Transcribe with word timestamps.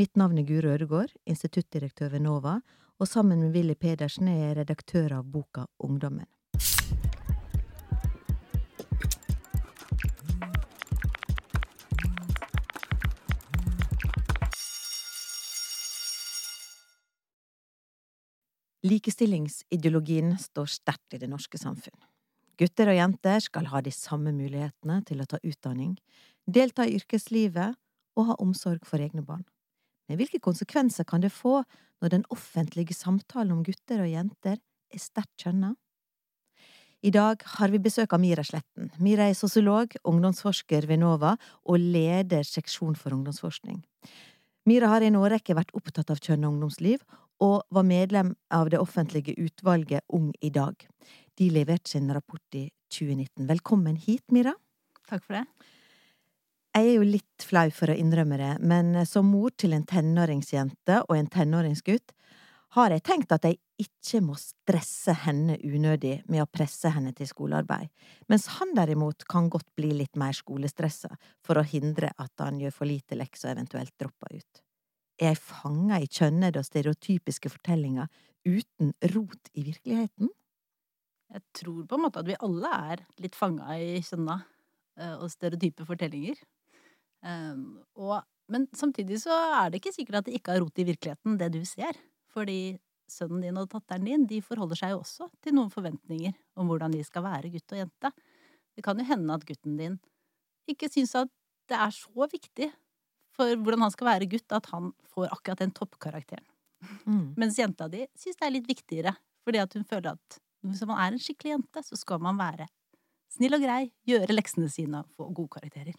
Mitt 0.00 0.16
navn 0.16 0.38
er 0.40 0.46
Guro 0.48 0.70
Ødegård, 0.72 1.10
instituttdirektør 1.28 2.08
ved 2.14 2.22
NOVA, 2.24 2.54
og 2.98 3.08
sammen 3.08 3.42
med 3.42 3.52
Willy 3.52 3.74
Pedersen 3.76 4.30
er 4.32 4.38
jeg 4.38 4.54
redaktør 4.56 5.12
av 5.18 5.26
boka 5.28 5.66
Ungdommen. 5.84 6.24
Likestillingsideologien 18.80 20.32
står 20.40 20.72
sterkt 20.78 21.12
i 21.12 21.20
det 21.20 21.28
norske 21.28 21.60
samfunn. 21.60 22.00
Gutter 22.56 22.94
og 22.94 23.02
jenter 23.02 23.44
skal 23.44 23.68
ha 23.68 23.84
de 23.84 23.92
samme 23.92 24.32
mulighetene 24.32 25.02
til 25.04 25.20
å 25.20 25.28
ta 25.28 25.44
utdanning, 25.44 25.98
delta 26.48 26.88
i 26.88 26.96
yrkeslivet 26.96 27.76
og 28.16 28.30
ha 28.32 28.40
omsorg 28.40 28.88
for 28.88 29.04
egne 29.04 29.20
barn. 29.20 29.44
Hvilke 30.18 30.40
konsekvenser 30.42 31.06
kan 31.06 31.22
det 31.22 31.32
få 31.34 31.60
når 32.00 32.14
den 32.14 32.24
offentlige 32.32 32.96
samtalen 32.96 33.52
om 33.54 33.62
gutter 33.66 34.02
og 34.02 34.10
jenter 34.10 34.58
er 34.58 35.02
sterkt 35.02 35.44
kjønna? 35.44 35.74
I 37.00 37.12
dag 37.14 37.40
har 37.56 37.72
vi 37.72 37.78
besøk 37.80 38.12
av 38.12 38.20
Mira 38.20 38.42
Sletten. 38.44 38.90
Mira 39.00 39.30
er 39.30 39.36
sosiolog, 39.38 39.94
ungdomsforsker 40.04 40.84
ved 40.88 41.00
NOVA 41.00 41.32
og 41.64 41.80
leder 41.80 42.44
seksjon 42.44 42.98
for 42.98 43.16
ungdomsforskning. 43.16 43.78
Mira 44.68 44.90
har 44.92 45.00
i 45.00 45.08
en 45.08 45.16
årrekke 45.16 45.56
vært 45.56 45.72
opptatt 45.78 46.12
av 46.12 46.20
kjønn 46.20 46.44
og 46.44 46.58
ungdomsliv, 46.58 47.00
og 47.40 47.64
var 47.72 47.86
medlem 47.88 48.34
av 48.52 48.68
det 48.68 48.82
offentlige 48.82 49.32
utvalget 49.40 50.04
Ung 50.12 50.28
i 50.44 50.50
dag. 50.52 50.76
De 51.40 51.48
leverte 51.48 51.88
sin 51.88 52.12
rapport 52.12 52.58
i 52.58 52.66
2019. 52.92 53.46
Velkommen 53.48 53.96
hit, 53.96 54.26
Mira. 54.28 54.52
Takk 55.08 55.24
for 55.24 55.38
det. 55.38 55.46
Jeg 56.70 56.86
er 56.86 57.00
jo 57.00 57.06
litt 57.06 57.42
flau 57.42 57.66
for 57.74 57.90
å 57.90 57.98
innrømme 57.98 58.36
det, 58.38 58.52
men 58.62 58.94
som 59.08 59.26
mor 59.26 59.50
til 59.58 59.72
en 59.74 59.82
tenåringsjente 59.90 61.00
og 61.08 61.16
en 61.16 61.28
tenåringsgutt 61.30 62.12
har 62.76 62.92
jeg 62.94 63.02
tenkt 63.02 63.32
at 63.34 63.48
jeg 63.48 63.58
ikke 63.82 64.20
må 64.22 64.36
stresse 64.38 65.16
henne 65.24 65.56
unødig 65.66 66.20
med 66.30 66.44
å 66.44 66.46
presse 66.46 66.92
henne 66.94 67.10
til 67.16 67.26
skolearbeid, 67.26 67.88
mens 68.30 68.46
han 68.60 68.70
derimot 68.76 69.26
kan 69.26 69.48
godt 69.50 69.66
bli 69.74 69.90
litt 69.98 70.14
mer 70.20 70.36
skolestressa 70.36 71.10
for 71.42 71.58
å 71.58 71.66
hindre 71.66 72.12
at 72.14 72.44
han 72.44 72.60
gjør 72.62 72.76
for 72.76 72.86
lite 72.86 73.18
lekser 73.18 73.50
og 73.50 73.56
eventuelt 73.56 73.96
dropper 73.98 74.38
ut. 74.38 74.62
Er 75.18 75.32
jeg 75.32 75.42
fanga 75.42 75.98
i 75.98 76.06
kjønnede 76.06 76.62
og 76.62 76.68
stereotypiske 76.70 77.50
fortellinger 77.50 78.06
uten 78.46 78.94
rot 79.16 79.50
i 79.58 79.66
virkeligheten? 79.66 80.30
Jeg 81.34 81.44
tror 81.58 81.82
på 81.82 81.98
en 81.98 82.06
måte 82.06 82.22
at 82.22 82.30
vi 82.30 82.38
alle 82.38 82.72
er 82.94 83.04
litt 83.18 83.34
fanga 83.38 83.74
i 83.74 83.98
kjønna 84.06 84.38
og 85.18 85.28
stereotype 85.32 85.84
fortellinger. 85.88 86.38
Um, 87.20 87.80
og, 88.00 88.20
men 88.50 88.66
samtidig 88.76 89.20
så 89.24 89.34
er 89.60 89.70
det 89.70 89.80
ikke 89.80 89.94
sikkert 89.94 90.20
at 90.20 90.28
det 90.28 90.38
ikke 90.38 90.54
har 90.54 90.62
rot 90.64 90.80
i 90.80 90.86
virkeligheten, 90.88 91.36
det 91.40 91.50
du 91.54 91.60
ser. 91.68 91.98
Fordi 92.32 92.78
sønnen 93.10 93.42
din 93.44 93.58
og 93.58 93.68
datteren 93.72 94.06
din 94.06 94.26
de 94.30 94.38
forholder 94.44 94.78
seg 94.78 94.94
jo 94.94 95.00
også 95.02 95.28
til 95.42 95.56
noen 95.56 95.72
forventninger 95.72 96.34
om 96.60 96.70
hvordan 96.70 96.94
de 96.94 97.02
skal 97.06 97.26
være 97.26 97.50
gutt 97.52 97.74
og 97.74 97.82
jente. 97.82 98.12
Det 98.76 98.84
kan 98.86 99.00
jo 99.00 99.06
hende 99.08 99.34
at 99.34 99.46
gutten 99.46 99.76
din 99.80 99.98
ikke 100.70 100.90
syns 100.92 101.16
at 101.18 101.32
det 101.70 101.78
er 101.78 101.94
så 101.94 102.28
viktig 102.30 102.70
for 103.36 103.54
hvordan 103.62 103.86
han 103.86 103.94
skal 103.94 104.10
være 104.10 104.28
gutt, 104.30 104.48
at 104.54 104.68
han 104.72 104.90
får 105.14 105.30
akkurat 105.30 105.62
den 105.62 105.74
toppkarakteren. 105.74 106.46
Mm. 107.06 107.34
Mens 107.40 107.58
jenta 107.60 107.88
di 107.90 108.04
syns 108.18 108.38
det 108.38 108.46
er 108.46 108.54
litt 108.54 108.70
viktigere, 108.70 109.14
fordi 109.46 109.62
at 109.62 109.74
hun 109.76 109.86
føler 109.86 110.14
at 110.14 110.40
hvis 110.66 110.84
man 110.88 111.00
er 111.00 111.14
en 111.14 111.22
skikkelig 111.22 111.54
jente, 111.54 111.82
så 111.86 111.96
skal 111.96 112.20
man 112.22 112.38
være 112.40 112.68
snill 113.32 113.56
og 113.56 113.62
grei, 113.64 113.84
gjøre 114.08 114.34
leksene 114.34 114.68
sine 114.72 115.02
og 115.02 115.12
få 115.16 115.30
gode 115.32 115.54
karakterer. 115.56 115.96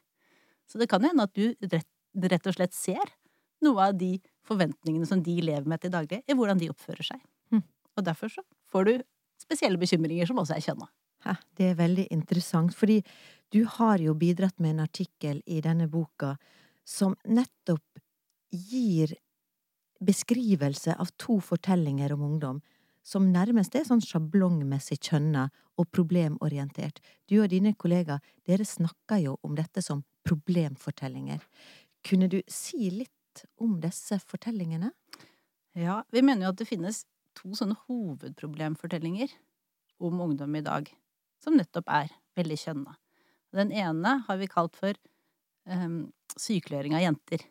Så 0.72 0.80
det 0.80 0.88
kan 0.91 1.03
hende 1.03 1.27
at 1.27 1.36
du 1.36 1.52
rett, 1.67 1.89
rett 2.31 2.47
og 2.47 2.55
slett 2.55 2.75
ser 2.75 3.11
noe 3.61 3.91
av 3.91 3.97
de 4.00 4.16
forventningene 4.47 5.05
som 5.08 5.22
de 5.23 5.36
lever 5.44 5.67
med 5.69 5.83
til 5.83 5.91
daglig, 5.94 6.22
i 6.25 6.36
hvordan 6.38 6.61
de 6.61 6.72
oppfører 6.72 7.05
seg. 7.11 7.22
Mm. 7.53 7.61
Og 8.00 8.08
derfor 8.08 8.31
så 8.31 8.44
får 8.72 8.88
du 8.88 8.94
spesielle 9.41 9.81
bekymringer 9.81 10.30
som 10.30 10.39
også 10.41 10.55
er 10.55 10.66
kjønna. 10.66 10.89
Det 11.53 11.67
er 11.69 11.78
veldig 11.78 12.07
interessant, 12.09 12.73
fordi 12.73 13.01
du 13.53 13.66
har 13.78 14.01
jo 14.01 14.16
bidratt 14.18 14.57
med 14.57 14.73
en 14.75 14.85
artikkel 14.88 15.44
i 15.46 15.59
denne 15.62 15.85
boka 15.91 16.34
som 16.88 17.13
nettopp 17.29 18.01
gir 18.50 19.13
beskrivelse 20.01 20.96
av 20.97 21.12
to 21.22 21.38
fortellinger 21.46 22.16
om 22.16 22.23
ungdom 22.25 22.62
som 23.06 23.29
nærmest 23.34 23.75
er 23.78 23.85
sånn 23.85 24.01
sjablongmessig 24.01 25.00
kjønna 25.01 25.47
og 25.78 25.90
problemorientert. 25.94 27.00
Du 27.29 27.40
og 27.41 27.50
dine 27.53 27.73
kollegaer, 27.78 28.22
dere 28.46 28.66
snakker 28.66 29.22
jo 29.22 29.38
om 29.46 29.56
dette 29.57 29.81
som 29.85 30.03
problemfortellinger. 30.28 31.44
Kunne 32.06 32.30
du 32.32 32.40
si 32.50 32.90
litt 32.94 33.46
om 33.62 33.78
disse 33.84 34.20
fortellingene? 34.20 34.92
Ja, 35.78 36.02
vi 36.12 36.24
mener 36.26 36.48
jo 36.48 36.54
at 36.54 36.59
det 36.59 36.70
finnes 36.70 37.06
to 37.38 37.54
sånne 37.56 37.78
hovedproblemfortellinger 37.88 39.32
om 40.04 40.20
ungdom 40.26 40.58
i 40.58 40.66
dag, 40.66 40.90
som 41.42 41.56
nettopp 41.58 41.88
er 41.94 42.12
veldig 42.38 42.58
kjønna. 42.59 42.98
Den 43.56 43.72
ene 43.76 44.18
har 44.28 44.40
vi 44.40 44.50
kalt 44.52 44.76
for 44.80 44.96
um, 45.68 46.12
sykeliggjøring 46.36 46.96
av 46.98 47.06
jenter. 47.06 47.44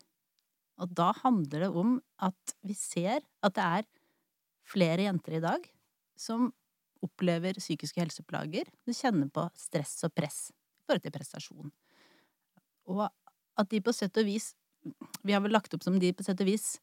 Og 0.81 0.93
da 0.97 1.11
handler 1.21 1.65
det 1.65 1.71
om 1.77 1.97
at 2.21 2.55
vi 2.65 2.75
ser 2.77 3.21
at 3.45 3.57
det 3.57 3.67
er 3.81 3.89
flere 4.71 5.05
jenter 5.05 5.37
i 5.37 5.43
dag 5.43 5.65
som 6.17 6.49
opplever 7.01 7.57
psykiske 7.57 8.01
helseplager, 8.01 8.67
du 8.85 8.93
kjenner 8.93 9.29
på 9.33 9.47
stress 9.57 9.95
og 10.05 10.13
press 10.13 10.49
i 10.51 10.85
forhold 10.85 11.05
til 11.05 11.15
prestasjon. 11.15 11.71
Og 12.89 13.03
at 13.05 13.69
de 13.69 13.81
på 13.83 13.93
sett 13.93 14.17
og 14.17 14.25
vis 14.25 14.53
Vi 15.21 15.33
har 15.35 15.43
vel 15.43 15.53
lagt 15.53 15.73
opp 15.75 15.83
som 15.85 15.99
de 16.01 16.09
på 16.15 16.23
sett 16.25 16.39
og 16.41 16.47
vis 16.47 16.79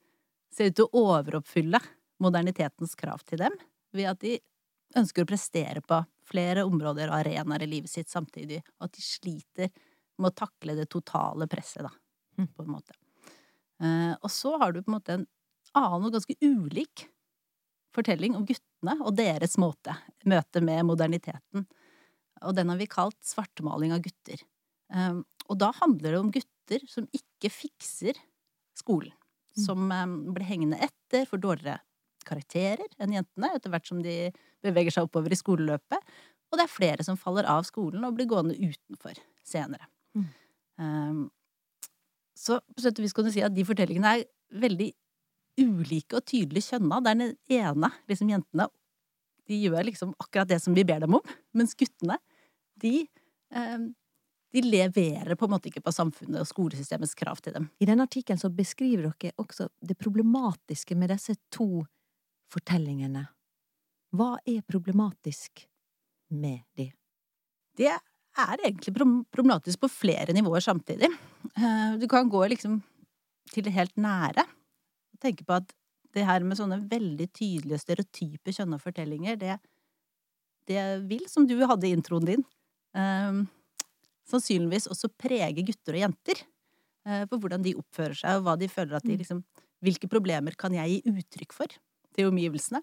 ser 0.55 0.71
ut 0.71 0.77
til 0.79 0.87
å 0.87 1.01
overoppfylle 1.11 1.81
modernitetens 2.23 2.95
krav 2.99 3.25
til 3.27 3.43
dem, 3.43 3.57
ved 3.93 4.07
at 4.11 4.21
de 4.23 4.37
ønsker 4.97 5.25
å 5.25 5.29
prestere 5.29 5.83
på 5.85 5.99
flere 6.29 6.65
områder 6.65 7.11
og 7.11 7.19
arenaer 7.19 7.65
i 7.67 7.69
livet 7.69 7.93
sitt 7.93 8.09
samtidig, 8.09 8.63
og 8.79 8.87
at 8.87 8.95
de 8.97 9.05
sliter 9.05 9.73
med 10.19 10.31
å 10.31 10.39
takle 10.39 10.77
det 10.79 10.89
totale 10.91 11.49
presset, 11.51 11.85
da, 11.85 11.93
hm. 12.39 12.49
på 12.55 12.65
en 12.65 12.73
måte. 12.73 12.97
Eh, 13.83 14.15
og 14.15 14.33
så 14.33 14.55
har 14.63 14.73
du 14.73 14.81
på 14.81 14.91
en 14.91 14.97
måte 14.97 15.19
en 15.19 15.27
annen 15.79 16.09
og 16.09 16.17
ganske 16.17 16.39
ulik 16.41 17.07
fortelling 17.95 18.37
om 18.39 18.47
guttene 18.47 18.97
og 19.03 19.17
deres 19.19 19.57
måte, 19.61 19.95
møte 20.29 20.63
med 20.65 20.87
moderniteten. 20.89 21.67
Og 22.47 22.55
den 22.55 22.71
har 22.71 22.79
vi 22.79 22.91
kalt 22.91 23.19
svartmaling 23.27 23.95
av 23.95 24.03
gutter. 24.05 24.43
Um, 24.95 25.25
og 25.49 25.59
da 25.61 25.71
handler 25.81 26.15
det 26.15 26.21
om 26.21 26.33
gutter 26.33 26.85
som 26.91 27.07
ikke 27.17 27.51
fikser 27.53 28.19
skolen. 28.79 29.15
Mm. 29.57 29.63
Som 29.65 29.91
um, 29.91 30.17
blir 30.35 30.47
hengende 30.47 30.81
etter, 30.85 31.27
får 31.29 31.41
dårligere 31.43 31.81
karakterer 32.29 32.89
enn 33.01 33.15
jentene 33.17 33.55
etter 33.57 33.73
hvert 33.73 33.89
som 33.89 34.03
de 34.05 34.29
beveger 34.65 34.95
seg 34.95 35.09
oppover 35.09 35.33
i 35.33 35.39
skoleløpet. 35.39 36.15
Og 36.49 36.61
det 36.61 36.65
er 36.65 36.73
flere 36.73 37.05
som 37.05 37.19
faller 37.21 37.49
av 37.49 37.65
skolen 37.69 38.05
og 38.05 38.15
blir 38.17 38.29
gående 38.29 38.57
utenfor 38.57 39.19
senere. 39.47 39.89
Mm. 40.17 40.29
Um, 40.79 41.23
så 42.39 42.61
på 42.63 42.85
sett 42.85 42.99
og 43.01 43.07
vis 43.07 43.17
kan 43.17 43.27
du 43.27 43.33
si 43.35 43.43
at 43.45 43.55
de 43.55 43.65
fortellingene 43.67 44.19
er 44.19 44.27
veldig 44.63 44.93
ulike 45.59 46.21
og 46.21 46.27
tydelig 46.29 46.69
kjønna. 46.69 47.01
Der 47.05 47.19
den 47.19 47.35
ene, 47.59 47.91
liksom 48.11 48.31
jentene, 48.31 48.69
de 49.49 49.59
gjør 49.65 49.87
liksom 49.89 50.13
akkurat 50.21 50.51
det 50.51 50.61
som 50.63 50.77
vi 50.77 50.85
ber 50.87 51.03
dem 51.03 51.17
om. 51.19 51.35
Mens 51.57 51.75
guttene, 51.79 52.19
de 52.79 53.09
um, 53.51 53.91
de 54.53 54.63
leverer 54.65 55.37
på 55.37 55.45
en 55.45 55.53
måte 55.53 55.69
ikke 55.69 55.85
på 55.85 55.93
samfunnet 55.93 56.41
og 56.41 56.49
skolesystemets 56.49 57.17
krav 57.19 57.41
til 57.45 57.55
dem. 57.57 57.69
I 57.81 57.89
denne 57.89 58.07
artikkelen 58.09 58.41
så 58.41 58.49
beskriver 58.53 59.11
dere 59.11 59.37
også 59.41 59.69
det 59.85 59.99
problematiske 60.01 60.97
med 60.97 61.13
disse 61.13 61.37
to 61.53 61.85
fortellingene. 62.53 63.27
Hva 64.17 64.37
er 64.49 64.65
problematisk 64.65 65.67
med 66.33 66.63
de? 66.79 66.89
Det 67.77 67.91
er 67.93 68.63
egentlig 68.63 68.95
problematisk 68.97 69.83
på 69.83 69.91
flere 69.93 70.33
nivåer 70.33 70.65
samtidig. 70.65 71.11
Eh, 71.55 71.99
du 72.01 72.09
kan 72.09 72.31
gå 72.33 72.47
liksom 72.49 72.81
til 73.53 73.67
det 73.67 73.75
helt 73.77 73.97
nære 74.01 74.45
og 74.45 75.21
tenke 75.21 75.45
på 75.45 75.59
at 75.61 75.75
det 76.17 76.25
her 76.25 76.41
med 76.41 76.57
sånne 76.57 76.81
veldig 76.89 77.29
tydelige 77.37 77.83
stereotype 77.83 78.53
kjønna 78.55 78.79
fortellinger, 78.81 79.37
det, 79.37 79.59
det 80.71 80.83
vil, 81.11 81.27
som 81.29 81.45
du 81.47 81.59
hadde 81.69 81.89
i 81.89 81.93
introen 81.93 82.27
din, 82.31 82.45
eh, 82.97 83.45
sannsynligvis 84.31 84.89
også 84.93 85.11
prege 85.19 85.65
gutter 85.65 85.97
og 85.97 86.05
jenter. 86.07 86.43
Eh, 87.09 87.25
på 87.29 87.39
hvordan 87.41 87.65
de 87.65 87.77
oppfører 87.79 88.17
seg, 88.19 88.39
og 88.39 88.47
hva 88.47 88.57
de 88.61 88.69
føler 88.71 88.99
at 88.99 89.07
de 89.07 89.17
mm. 89.17 89.23
liksom 89.25 89.47
Hvilke 89.79 90.09
problemer 90.11 90.57
kan 90.59 90.75
jeg 90.75 90.91
gi 90.91 91.13
uttrykk 91.13 91.53
for 91.55 91.71
til 92.17 92.27
omgivelsene? 92.33 92.81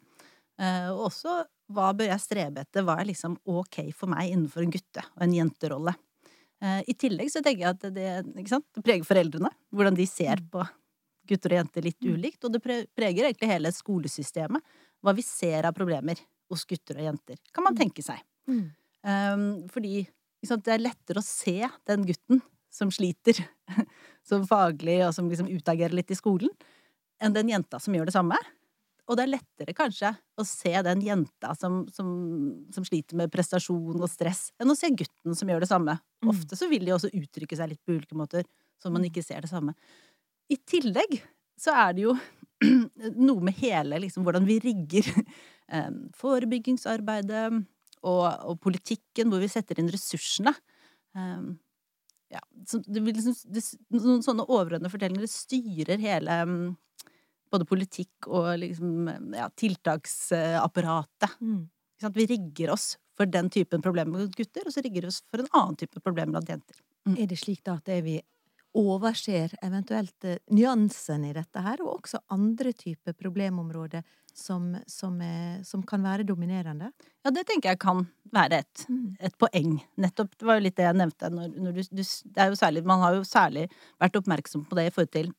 Eh, 0.56 0.86
og 0.94 1.10
også 1.10 1.42
hva 1.76 1.90
bør 1.98 2.08
jeg 2.08 2.24
strebe 2.24 2.64
etter, 2.64 2.86
hva 2.88 2.96
er 3.02 3.10
liksom 3.10 3.34
ok 3.44 3.82
for 3.92 4.08
meg 4.14 4.32
innenfor 4.32 4.64
en 4.64 4.72
gutte- 4.72 5.04
og 5.18 5.26
en 5.26 5.34
jenterolle? 5.36 5.92
Eh, 6.64 6.80
I 6.88 6.96
tillegg 6.96 7.34
så 7.34 7.42
tenker 7.44 7.66
jeg 7.66 7.76
at 7.76 7.84
det, 7.98 8.08
det 8.32 8.86
preger 8.86 9.04
foreldrene, 9.04 9.52
hvordan 9.76 10.00
de 10.00 10.08
ser 10.08 10.40
mm. 10.40 10.48
på 10.56 10.64
gutter 11.28 11.58
og 11.58 11.60
jenter 11.60 11.90
litt 11.90 12.00
mm. 12.00 12.16
ulikt, 12.16 12.48
og 12.48 12.56
det 12.56 12.64
preger 12.64 13.28
egentlig 13.28 13.52
hele 13.52 13.74
skolesystemet, 13.76 14.64
hva 15.04 15.16
vi 15.18 15.28
ser 15.28 15.68
av 15.68 15.76
problemer 15.76 16.22
hos 16.48 16.64
gutter 16.70 17.02
og 17.02 17.10
jenter, 17.10 17.44
kan 17.52 17.66
man 17.66 17.76
tenke 17.76 18.06
seg. 18.06 18.24
Mm. 18.46 18.68
fordi 19.74 20.04
det 20.46 20.76
er 20.76 20.84
lettere 20.84 21.22
å 21.22 21.26
se 21.26 21.58
den 21.90 22.06
gutten 22.08 22.42
som 22.74 22.92
sliter, 22.92 23.40
som 24.30 24.46
faglig, 24.48 25.00
og 25.08 25.14
som 25.16 25.30
liksom 25.32 25.50
utagerer 25.52 25.96
litt 25.96 26.12
i 26.12 26.18
skolen, 26.18 26.52
enn 27.24 27.36
den 27.36 27.52
jenta 27.54 27.80
som 27.80 27.96
gjør 27.96 28.10
det 28.10 28.16
samme. 28.16 28.40
Og 29.06 29.18
det 29.18 29.26
er 29.26 29.34
lettere 29.36 29.76
kanskje 29.78 30.10
å 30.42 30.44
se 30.50 30.72
den 30.88 31.04
jenta 31.06 31.54
som, 31.58 31.84
som, 31.94 32.08
som 32.74 32.86
sliter 32.88 33.18
med 33.20 33.32
prestasjon 33.34 34.02
og 34.02 34.10
stress, 34.10 34.48
enn 34.60 34.74
å 34.74 34.78
se 34.78 34.90
gutten 34.90 35.38
som 35.38 35.52
gjør 35.52 35.62
det 35.62 35.70
samme. 35.70 35.98
Mm. 36.24 36.32
Ofte 36.34 36.58
så 36.58 36.70
vil 36.72 36.88
de 36.88 36.96
også 36.96 37.14
uttrykke 37.14 37.60
seg 37.60 37.72
litt 37.72 37.84
på 37.86 37.96
ulike 38.00 38.18
måter, 38.18 38.48
så 38.82 38.92
man 38.94 39.06
ikke 39.06 39.24
ser 39.26 39.46
det 39.46 39.52
samme. 39.52 39.76
I 40.50 40.58
tillegg 40.58 41.20
så 41.62 41.76
er 41.86 41.94
det 41.96 42.08
jo 42.08 42.16
noe 43.28 43.46
med 43.46 43.56
hele 43.62 44.02
liksom 44.04 44.26
hvordan 44.26 44.48
vi 44.48 44.58
rigger 44.64 45.08
eh, 45.74 45.92
forebyggingsarbeidet 46.18 47.46
og, 48.04 48.26
og 48.52 48.58
politikken, 48.64 49.30
hvor 49.32 49.44
vi 49.44 49.52
setter 49.52 49.80
inn 49.82 49.92
ressursene. 49.94 50.56
Um, 51.16 51.56
ja, 52.34 52.42
så 52.68 52.82
det 52.84 53.04
liksom, 53.06 53.36
det, 53.54 53.64
noen 53.96 54.24
sånne 54.26 54.48
overordnede 54.48 54.92
fortellinger 54.92 55.30
styrer 55.30 56.02
hele 56.02 56.42
um, 56.44 56.58
både 57.54 57.68
politikk 57.70 58.28
og 58.28 58.52
liksom, 58.62 59.10
ja, 59.38 59.48
tiltaksapparatet. 59.56 61.40
Mm. 61.40 61.64
Vi 62.16 62.28
rigger 62.30 62.74
oss 62.76 62.96
for 63.16 63.30
den 63.32 63.50
typen 63.54 63.84
problemer 63.84 64.20
med 64.20 64.36
gutter, 64.36 64.66
og 64.68 64.74
så 64.76 64.84
rigger 64.84 65.06
vi 65.06 65.14
oss 65.14 65.22
for 65.32 65.42
en 65.42 65.52
annen 65.54 65.78
type 65.80 66.02
problemer 66.04 66.36
blant 66.36 66.52
jenter. 66.52 66.82
Mm. 67.08 67.20
Er 67.22 67.30
det 67.30 67.40
slik 67.40 67.62
da 67.66 67.78
at 67.80 67.88
det 67.88 68.02
vi 68.06 68.18
overser 68.76 69.54
eventuelt 69.64 70.26
nyansen 70.52 70.66
nyansene 70.76 71.30
i 71.30 71.36
dette 71.36 71.62
her, 71.64 71.82
og 71.84 72.00
også 72.02 72.20
andre 72.34 72.74
typer 72.76 73.14
problemområder 73.14 74.04
som, 74.36 74.74
som, 74.88 75.22
er, 75.22 75.62
som 75.64 75.84
kan 75.88 76.04
være 76.04 76.26
dominerende? 76.28 76.92
Ja, 77.24 77.32
det 77.32 77.46
tenker 77.48 77.72
jeg 77.72 77.80
kan 77.80 78.06
være 78.36 78.60
et, 78.66 78.86
Mm. 78.90 79.16
et 79.20 79.38
poeng. 79.38 79.80
Nettopp, 79.98 80.36
det 80.38 80.46
var 80.46 80.60
jo 80.60 80.66
litt 80.66 80.76
det 80.76 80.86
jeg 80.86 80.98
nevnte. 81.00 81.30
Når, 81.32 81.56
når 81.56 81.72
du, 81.72 81.82
du, 82.02 82.04
særlig, 82.04 82.84
man 82.86 83.00
har 83.00 83.16
jo 83.16 83.24
særlig 83.24 83.70
vært 84.02 84.20
oppmerksom 84.20 84.66
på 84.68 84.76
det 84.76 84.88
i 84.88 84.94
forhold 84.94 85.14
til 85.16 85.32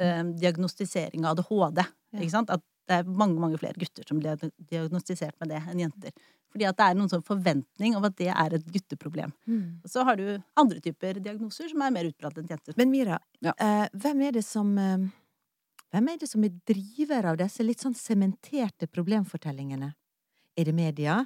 eh, 0.00 0.24
diagnostisering 0.40 1.24
av 1.24 1.36
ADHD. 1.36 1.84
Ja. 2.16 2.42
At 2.48 2.64
det 2.88 2.96
er 3.02 3.04
mange, 3.20 3.38
mange 3.40 3.58
flere 3.60 3.76
gutter 3.78 4.06
som 4.08 4.20
blir 4.20 4.40
diagnostisert 4.70 5.36
med 5.40 5.52
det 5.52 5.60
enn 5.68 5.84
jenter. 5.84 6.12
Fordi 6.52 6.64
at 6.64 6.76
det 6.78 6.86
er 6.86 6.94
noen 6.96 7.10
sånn 7.12 7.24
forventning 7.26 7.96
om 7.98 8.04
at 8.08 8.16
det 8.16 8.30
er 8.32 8.54
et 8.56 8.66
gutteproblem. 8.72 9.32
Mm. 9.46 9.80
Og 9.84 9.90
så 9.92 10.04
har 10.08 10.16
du 10.16 10.26
andre 10.56 10.80
typer 10.80 11.20
diagnoser 11.20 11.68
som 11.68 11.82
er 11.84 11.92
mer 11.92 12.08
utbredt 12.08 12.38
enn 12.40 12.48
jenter. 12.48 12.74
Men 12.80 12.90
Mira, 12.90 13.18
Ja. 13.44 13.52
eh, 13.58 13.88
hvem 13.92 14.22
er 14.28 14.32
det 14.32 14.44
som 14.44 14.76
eh, 14.78 15.08
Hvem 15.88 16.08
er 16.12 16.18
det 16.20 16.28
som 16.28 16.42
er 16.44 16.50
driver 16.68 17.24
av 17.30 17.36
disse 17.40 17.64
litt 17.64 17.80
sånn 17.80 17.94
sementerte 17.96 18.86
problemfortellingene? 18.92 19.94
Er 20.58 20.64
det 20.68 20.74
media? 20.74 21.22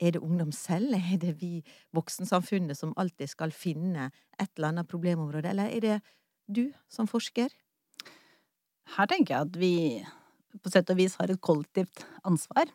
Er 0.00 0.12
det 0.12 0.22
ungdom 0.24 0.52
selv? 0.52 0.94
Er 1.12 1.18
det 1.18 1.34
vi 1.40 1.62
voksensamfunnet 1.92 2.76
som 2.76 2.94
alltid 2.96 3.28
skal 3.28 3.50
finne 3.52 4.10
et 4.38 4.48
eller 4.56 4.68
annet 4.72 4.88
problemområde? 4.88 5.50
Eller 5.50 5.68
er 5.68 5.80
det 5.80 5.98
du 6.48 6.72
som 6.88 7.06
forsker? 7.06 7.48
Her 8.96 9.06
tenker 9.10 9.34
jeg 9.34 9.40
at 9.50 9.56
vi 9.60 9.72
på 10.62 10.70
sett 10.72 10.88
og 10.92 10.96
vis 10.96 11.16
har 11.20 11.28
et 11.32 11.40
kollektivt 11.44 12.04
ansvar. 12.24 12.70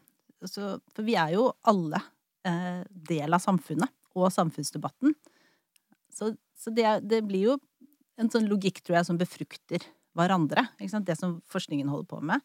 Så, 0.50 0.80
for 0.96 1.06
vi 1.06 1.16
er 1.20 1.36
jo 1.36 1.50
alle 1.70 2.00
eh, 2.48 2.82
del 2.90 3.34
av 3.34 3.44
samfunnet 3.44 3.92
og 4.18 4.32
samfunnsdebatten. 4.34 5.14
Så, 6.12 6.34
så 6.58 6.74
det, 6.76 6.88
det 7.08 7.22
blir 7.28 7.52
jo 7.52 7.58
en 8.20 8.30
sånn 8.30 8.50
logikk, 8.50 8.82
tror 8.84 9.00
jeg, 9.00 9.08
som 9.08 9.20
befrukter 9.20 9.86
hverandre. 10.18 10.66
Det 10.82 11.16
som 11.18 11.38
forskningen 11.52 11.88
holder 11.90 12.10
på 12.12 12.20
med, 12.32 12.42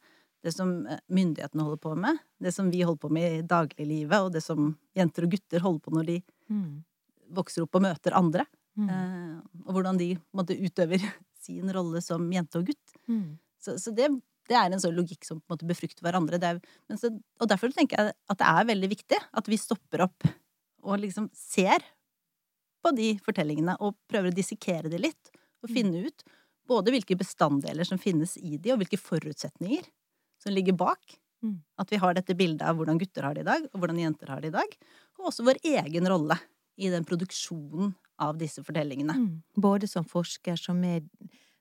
det 0.46 0.52
som 0.54 0.87
eh, 0.87 1.00
myndighetene 1.10 1.64
holder 1.66 1.81
på 1.82 1.94
med, 1.98 2.20
det 2.38 2.52
som 2.54 2.69
vi 2.70 2.84
holder 2.87 3.02
på 3.02 3.10
med 3.16 3.38
i 3.40 3.46
dagliglivet, 3.48 4.20
og 4.28 4.31
det 4.37 4.44
som 4.44 4.69
jenter 4.94 5.26
og 5.26 5.32
gutter 5.34 5.64
holder 5.64 5.84
på 5.87 5.96
når 5.98 6.10
de 6.12 6.19
Mm. 6.46 6.84
vokser 7.34 7.64
opp 7.64 7.75
og 7.75 7.82
møter 7.82 8.14
andre. 8.14 8.44
Mm. 8.78 8.87
Eh, 8.87 9.62
og 9.66 9.72
hvordan 9.75 9.96
de 9.98 10.12
måtte, 10.31 10.54
utøver 10.54 11.02
sin 11.43 11.66
rolle 11.75 11.98
som 12.04 12.22
jente 12.31 12.60
og 12.60 12.69
gutt. 12.69 12.93
Mm. 13.10 13.32
Så, 13.58 13.75
så 13.82 13.90
det, 13.90 14.06
det 14.50 14.56
er 14.58 14.70
en 14.70 14.82
sånn 14.82 14.96
logikk 14.96 15.26
som 15.26 15.40
på 15.40 15.50
en 15.50 15.56
måte 15.56 15.69
befrukter 15.69 16.04
hverandre. 16.06 16.40
Det 16.43 16.52
er, 16.54 16.60
men 16.90 17.00
så, 17.00 17.10
og 17.40 17.50
derfor 17.50 17.72
tenker 17.75 17.98
jeg 17.98 18.14
at 18.14 18.40
det 18.40 18.48
er 18.52 18.70
veldig 18.70 18.90
viktig 18.93 19.20
at 19.40 19.50
vi 19.50 19.58
stopper 19.60 20.06
opp 20.06 20.28
og 20.87 21.02
liksom 21.02 21.28
ser 21.34 21.84
på 22.84 22.93
de 22.94 23.12
fortellingene 23.25 23.75
og 23.82 23.96
prøver 24.10 24.31
å 24.31 24.37
dissekere 24.37 24.90
de 24.93 25.00
litt. 25.02 25.32
Og 25.64 25.72
finne 25.72 26.04
ut 26.06 26.26
både 26.70 26.93
hvilke 26.94 27.16
bestanddeler 27.19 27.87
som 27.87 27.98
finnes 27.98 28.37
i 28.38 28.56
de, 28.56 28.72
og 28.75 28.82
hvilke 28.82 29.00
forutsetninger 29.00 29.87
som 30.43 30.54
ligger 30.54 30.76
bak. 30.78 31.16
Mm. 31.44 31.58
At 31.81 31.93
vi 31.93 32.00
har 32.02 32.16
dette 32.16 32.37
bildet 32.38 32.64
av 32.66 32.78
hvordan 32.78 33.00
gutter 33.00 33.26
har 33.26 33.37
det 33.37 33.44
i 33.44 33.48
dag, 33.48 33.66
og 33.72 33.81
hvordan 33.81 34.02
jenter 34.02 34.31
har 34.32 34.43
det 34.43 34.52
i 34.52 34.56
dag. 34.56 34.76
Og 35.19 35.31
også 35.31 35.46
vår 35.46 35.60
egen 35.66 36.08
rolle 36.10 36.38
i 36.76 36.90
den 36.93 37.06
produksjonen 37.08 37.94
av 38.22 38.38
disse 38.40 38.62
fortellingene. 38.64 39.16
Mm. 39.19 39.32
Både 39.60 39.88
som 39.90 40.06
forsker, 40.08 40.58
som, 40.60 40.78
med, 40.81 41.08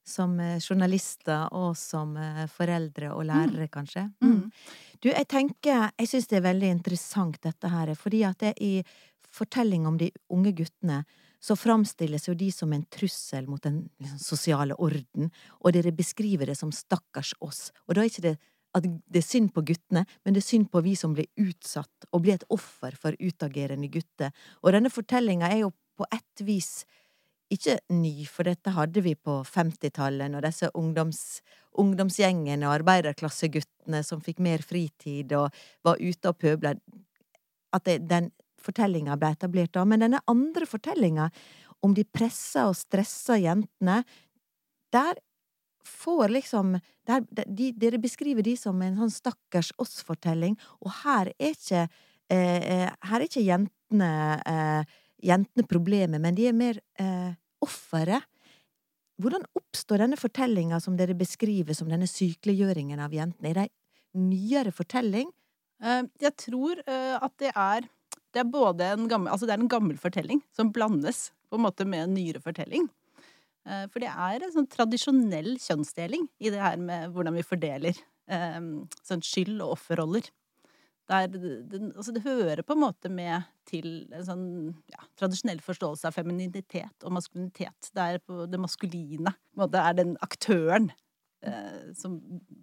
som 0.07 0.37
eh, 0.39 0.59
journalister 0.61 1.49
og 1.55 1.75
som 1.77 2.15
eh, 2.17 2.45
foreldre 2.51 3.11
og 3.15 3.25
lærere, 3.29 3.67
kanskje. 3.71 4.07
Mm. 4.23 4.51
Du, 5.01 5.09
jeg 5.09 5.27
tenker 5.29 5.91
Jeg 5.97 6.09
syns 6.09 6.29
det 6.31 6.39
er 6.39 6.47
veldig 6.47 6.71
interessant 6.77 7.41
dette 7.43 7.69
her, 7.69 7.93
fordi 7.99 8.23
at 8.27 8.39
det 8.39 8.55
i 8.63 8.79
fortelling 9.35 9.85
om 9.87 9.97
de 9.99 10.11
unge 10.31 10.53
guttene 10.55 11.03
så 11.45 11.57
framstilles 11.59 12.29
jo 12.29 12.33
de 12.37 12.49
som 12.53 12.71
en 12.73 12.85
trussel 12.89 13.45
mot 13.49 13.61
den 13.61 13.83
liksom, 14.01 14.19
sosiale 14.21 14.77
orden, 14.81 15.29
og 15.61 15.75
dere 15.75 15.93
beskriver 15.93 16.49
det 16.49 16.57
som 16.57 16.71
stakkars 16.73 17.35
oss. 17.43 17.69
Og 17.85 17.95
da 17.95 18.01
er 18.01 18.09
ikke 18.09 18.29
det 18.29 18.37
at 18.75 18.83
det 18.83 19.21
er 19.21 19.23
synd 19.23 19.53
på 19.55 19.63
guttene, 19.63 20.03
men 20.25 20.35
det 20.35 20.41
er 20.41 20.49
synd 20.49 20.67
på 20.71 20.81
vi 20.83 20.95
som 20.99 21.13
blir 21.15 21.29
utsatt 21.39 22.09
og 22.11 22.25
blir 22.25 22.35
et 22.35 22.47
offer 22.51 22.97
for 22.99 23.15
utagerende 23.21 23.87
gutter. 23.91 24.33
Og 24.63 24.75
denne 24.75 24.91
fortellinga 24.91 25.51
er 25.51 25.63
jo 25.63 25.71
på 25.95 26.07
ett 26.11 26.43
vis 26.43 26.83
ikke 27.53 27.77
ny, 27.93 28.25
for 28.25 28.47
dette 28.47 28.73
hadde 28.73 29.03
vi 29.05 29.13
på 29.15 29.39
50-tallet, 29.45 30.31
når 30.33 30.47
disse 30.47 30.69
ungdoms, 30.77 31.19
ungdomsgjengene 31.81 32.65
og 32.65 32.79
arbeiderklasseguttene 32.79 34.01
som 34.05 34.23
fikk 34.23 34.41
mer 34.43 34.63
fritid 34.65 35.35
og 35.37 35.53
var 35.85 36.01
ute 36.01 36.31
og 36.31 36.39
pøbla, 36.41 36.73
at 37.75 37.85
det, 37.85 37.99
den 38.09 38.31
fortellinga 38.65 39.17
ble 39.19 39.33
etablert 39.35 39.75
da. 39.75 39.85
Men 39.85 40.05
denne 40.05 40.23
andre 40.31 40.67
fortellinga, 40.69 41.29
om 41.85 41.93
de 41.93 42.05
pressa 42.07 42.65
og 42.71 42.77
stressa 42.79 43.37
jentene, 43.37 44.01
der 44.95 45.19
får 45.85 46.31
liksom 46.33 46.79
der, 47.05 47.21
de, 47.29 47.69
Dere 47.77 47.99
beskriver 48.01 48.45
de 48.45 48.55
som 48.57 48.79
en 48.81 48.97
sånn 48.97 49.13
stakkars 49.13 49.69
oss-fortelling, 49.81 50.57
og 50.81 50.93
her 51.03 51.29
er 51.37 51.53
ikke 51.53 51.83
eh, 51.85 52.61
eh, 52.61 52.89
Her 53.05 53.19
er 53.19 53.27
ikke 53.27 53.45
jentene 53.45 54.13
eh, 54.49 54.95
jentene 55.25 55.65
problemet, 55.67 56.21
men 56.21 56.35
de 56.37 56.47
er 56.49 56.55
mer 56.55 56.79
eh, 57.01 57.33
offeret. 57.65 58.25
Hvordan 59.21 59.45
oppstår 59.55 60.03
denne 60.03 60.19
fortellinga 60.19 60.81
som 60.83 60.97
dere 60.99 61.15
beskriver 61.17 61.75
som 61.77 61.87
denne 61.91 62.07
sykeliggjøringen 62.09 62.99
av 62.99 63.13
jentene? 63.15 63.51
Er 63.51 63.59
det 63.59 63.65
ei 63.69 64.25
nyere 64.25 64.73
fortelling? 64.75 65.31
Eh, 65.83 66.03
Jeg 66.23 66.35
tror 66.47 66.81
eh, 66.83 67.15
at 67.19 67.33
det 67.41 67.51
er 67.55 67.87
Det 68.35 68.41
er 68.43 68.51
både 68.51 68.83
en 68.91 69.07
gammel 69.07 69.31
Altså 69.31 69.47
en 69.51 69.67
gammel 69.71 69.97
fortelling 69.99 70.41
som 70.51 70.71
blandes 70.75 71.29
på 71.49 71.55
en 71.55 71.63
måte 71.63 71.85
med 71.87 72.03
en 72.03 72.13
nyere 72.15 72.41
fortelling. 72.43 72.89
Eh, 73.65 73.85
For 73.91 74.03
det 74.03 74.11
er 74.11 74.43
en 74.43 74.53
sånn 74.53 74.67
tradisjonell 74.71 75.55
kjønnsdeling 75.63 76.27
i 76.39 76.51
det 76.51 76.59
her 76.59 76.77
med 76.77 77.11
hvordan 77.15 77.35
vi 77.39 77.43
fordeler 77.47 78.03
sånn 79.05 79.21
skyld- 79.21 79.61
og 79.61 79.75
offerroller. 79.75 80.25
Der 81.05 81.27
det, 81.29 81.39
det, 81.69 81.79
altså 81.93 82.13
det 82.15 82.23
hører 82.25 82.63
på 82.65 82.73
en 82.73 82.81
måte 82.81 83.11
med 83.13 83.45
til 83.69 84.07
en 84.09 84.25
sånn 84.25 84.45
ja, 84.89 85.03
tradisjonell 85.19 85.61
forståelse 85.61 86.09
av 86.09 86.15
femininitet 86.15 87.05
og 87.05 87.13
maskulinitet. 87.13 87.91
Det 87.93 88.05
er 88.05 88.21
på 88.25 88.47
det 88.49 88.59
maskuline. 88.61 89.33
På 89.53 89.59
en 89.59 89.63
måte 89.67 89.83
er 89.85 89.97
den 89.99 90.15
aktøren 90.25 90.89
eh, 91.45 91.91
som 91.97 92.17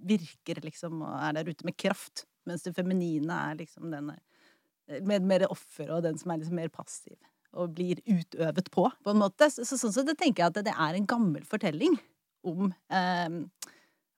virker, 0.08 0.62
liksom, 0.64 1.04
og 1.06 1.14
er 1.20 1.38
der 1.38 1.52
ute 1.52 1.68
med 1.68 1.78
kraft. 1.78 2.24
Mens 2.48 2.66
det 2.66 2.74
feminine 2.74 3.36
er 3.50 3.60
liksom 3.60 3.92
den 3.94 4.10
eh, 4.16 4.98
med 5.06 5.28
mer 5.28 5.46
offer 5.50 5.92
og 5.94 6.02
den 6.06 6.18
som 6.18 6.34
er 6.34 6.42
liksom 6.42 6.58
mer 6.58 6.72
passiv. 6.74 7.18
Og 7.52 7.76
blir 7.76 8.00
utøvet 8.08 8.72
på, 8.74 8.88
på 8.90 9.12
en 9.12 9.22
måte. 9.22 9.50
Så, 9.52 9.66
så, 9.68 9.78
sånn 9.78 9.94
sett 9.94 10.16
tenker 10.16 10.42
jeg 10.42 10.50
at 10.50 10.66
det 10.66 10.74
er 10.74 10.98
en 10.98 11.06
gammel 11.06 11.46
fortelling 11.46 11.94
om 12.48 12.72
eh, 12.90 13.38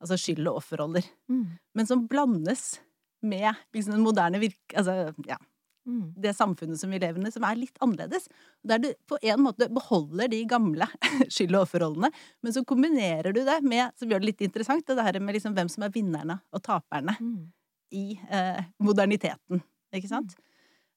altså 0.00 0.18
skyld- 0.20 0.48
og 0.48 0.62
offerroller. 0.62 1.06
Mm. 1.28 1.58
Men 1.76 1.88
som 1.88 2.08
blandes 2.08 2.78
med 3.24 3.50
liksom 3.74 3.96
den 3.96 4.04
moderne 4.06 4.40
virke... 4.42 4.76
Altså, 4.76 5.12
ja 5.28 5.40
Mm. 5.84 6.14
det 6.16 6.30
samfunnet 6.32 6.80
som 6.80 6.88
vi 6.88 6.96
lever 6.96 7.20
i, 7.28 7.30
som 7.30 7.44
er 7.44 7.58
litt 7.60 7.76
annerledes. 7.84 8.24
Der 8.64 8.78
du 8.80 8.86
på 9.04 9.18
en 9.20 9.42
måte 9.44 9.66
beholder 9.68 10.30
de 10.32 10.38
gamle 10.48 10.86
skyld- 11.28 11.58
og 11.58 11.66
offerrollene, 11.66 12.08
men 12.40 12.54
så 12.56 12.62
kombinerer 12.64 13.34
du 13.36 13.42
det 13.44 13.58
med, 13.68 13.92
som 14.00 14.08
gjør 14.08 14.22
det 14.24 14.30
litt 14.30 14.40
interessant, 14.46 14.86
det 14.88 15.04
her 15.04 15.18
med 15.20 15.36
liksom 15.36 15.52
hvem 15.52 15.68
som 15.68 15.84
er 15.84 15.92
vinnerne 15.92 16.38
og 16.56 16.62
taperne 16.64 17.18
Mm. 17.20 17.52
i 17.92 18.04
eh, 18.32 18.62
moderniteten. 18.80 19.60
Ikke 19.92 20.08
sant? 20.08 20.32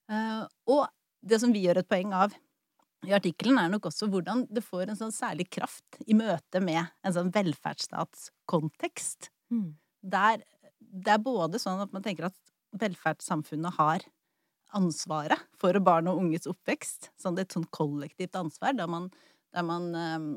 Eh, 0.07 0.47
og 0.71 0.87
det 1.19 1.41
som 1.43 1.51
vi 1.51 1.65
gjør 1.67 1.81
et 1.83 1.89
poeng 1.91 2.15
av 2.15 2.31
i 3.03 3.11
artikkelen, 3.11 3.59
er 3.59 3.67
nok 3.75 3.91
også 3.91 4.07
hvordan 4.07 4.47
det 4.47 4.63
får 4.63 4.87
en 4.87 5.01
sånn 5.03 5.11
særlig 5.11 5.49
kraft 5.51 5.99
i 6.07 6.15
møte 6.15 6.63
med 6.63 6.87
en 7.03 7.11
sånn 7.19 7.33
velferdsstatskontekst 7.35 9.33
Mm. 9.51 9.75
der 10.03 10.41
det 10.79 11.13
er 11.15 11.23
både 11.23 11.59
sånn 11.61 11.81
at 11.83 11.93
man 11.95 12.03
tenker 12.05 12.29
at 12.29 12.37
velferdssamfunnet 12.77 13.77
har 13.77 14.05
ansvaret 14.75 15.39
for 15.59 15.77
barn 15.83 16.09
og 16.11 16.19
unges 16.21 16.47
oppvekst. 16.49 17.11
Sånn 17.19 17.37
det 17.37 17.45
er 17.45 17.49
et 17.49 17.57
sånn 17.57 17.69
kollektivt 17.73 18.35
ansvar, 18.39 18.75
der 18.77 18.89
man, 18.91 19.07
der 19.55 19.65
man 19.65 19.89
um, 19.95 20.27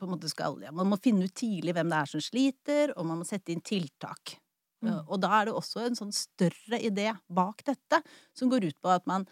på 0.00 0.06
en 0.06 0.14
måte 0.14 0.30
skal 0.32 0.58
ja, 0.64 0.72
Man 0.74 0.90
må 0.90 0.98
finne 1.02 1.28
ut 1.28 1.36
tidlig 1.36 1.74
hvem 1.76 1.90
det 1.92 2.00
er 2.00 2.10
som 2.10 2.24
sliter, 2.24 2.94
og 2.96 3.06
man 3.06 3.20
må 3.20 3.28
sette 3.28 3.54
inn 3.54 3.62
tiltak. 3.64 4.36
Mm. 4.80 5.02
Og 5.04 5.20
da 5.20 5.30
er 5.36 5.48
det 5.48 5.56
også 5.58 5.84
en 5.84 5.98
sånn 5.98 6.12
større 6.16 6.80
idé 6.80 7.10
bak 7.28 7.62
dette, 7.68 8.00
som 8.36 8.50
går 8.50 8.70
ut 8.70 8.78
på 8.80 8.92
at 8.92 9.06
man, 9.10 9.26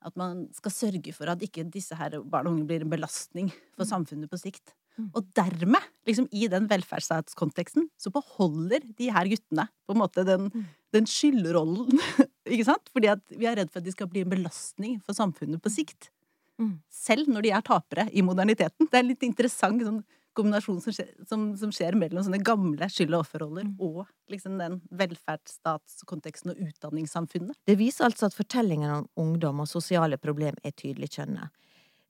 at 0.00 0.16
man 0.16 0.46
skal 0.56 0.72
sørge 0.72 1.12
for 1.14 1.28
at 1.28 1.44
ikke 1.44 1.66
disse 1.68 1.98
her 2.00 2.16
barn 2.24 2.48
og 2.48 2.56
unge 2.56 2.68
blir 2.70 2.86
en 2.86 2.92
belastning 2.92 3.52
for 3.76 3.84
Mm. 3.84 3.92
samfunnet 3.92 4.32
på 4.32 4.40
sikt. 4.40 4.74
Mm. 4.98 5.10
Og 5.14 5.26
dermed, 5.36 5.82
liksom 6.08 6.26
i 6.32 6.46
den 6.48 6.66
velferdsstatskonteksten, 6.70 7.88
så 8.00 8.10
beholder 8.14 8.80
de 8.96 9.10
her 9.12 9.28
guttene 9.28 9.68
på 9.86 9.92
en 9.94 10.00
måte 10.00 10.24
den, 10.24 10.50
Mm. 10.50 10.66
den 10.92 11.04
skyldrollen, 11.06 11.90
ikke 12.48 12.64
sant? 12.64 12.88
Fordi 12.94 13.08
at 13.12 13.20
vi 13.30 13.44
er 13.46 13.56
redd 13.60 13.70
for 13.70 13.78
at 13.82 13.84
de 13.84 13.92
skal 13.92 14.08
bli 14.08 14.22
en 14.24 14.30
belastning 14.32 15.00
for 15.04 15.12
samfunnet 15.12 15.60
på 15.60 15.68
sikt. 15.70 16.10
Mm. 16.58 16.78
Selv 16.88 17.28
når 17.28 17.42
de 17.42 17.50
er 17.52 17.60
tapere 17.66 18.08
i 18.16 18.22
moderniteten. 18.24 18.88
Det 18.88 18.94
er 18.94 19.04
en 19.04 19.10
litt 19.12 19.22
interessant 19.26 19.82
sånn 19.84 20.02
kombinasjon 20.36 20.80
som 20.84 20.92
skjer, 20.92 21.10
som, 21.28 21.44
som 21.56 21.70
skjer 21.72 21.94
mellom 21.96 22.24
sånne 22.24 22.42
gamle 22.44 22.88
skyld- 22.92 23.14
og 23.16 23.22
offerroller 23.24 23.64
Mm. 23.64 23.76
og 23.80 24.06
liksom 24.32 24.58
den 24.58 24.80
velferdsstatskonteksten 24.92 26.50
og 26.52 26.58
utdanningssamfunnet. 26.68 27.56
Det 27.66 27.76
viser 27.78 28.04
altså 28.08 28.26
at 28.28 28.36
fortellingen 28.36 28.90
om 28.90 29.06
ungdom 29.16 29.60
og 29.64 29.68
sosiale 29.70 30.18
problem 30.20 30.54
er 30.64 30.72
tydelig 30.76 31.08
kjønnet. 31.16 31.48